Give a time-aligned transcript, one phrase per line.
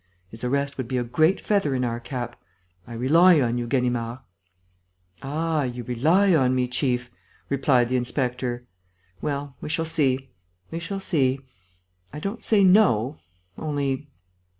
[0.29, 2.35] His arrest would be a great feather in our cap.
[2.87, 4.21] I rely on you, Ganimard."
[5.21, 7.11] "Ah, you rely on me, chief?"
[7.49, 8.65] replied the inspector.
[9.21, 10.31] "Well, we shall see...
[10.71, 11.41] we shall see....
[12.11, 13.19] I don't say no....
[13.59, 14.09] Only...."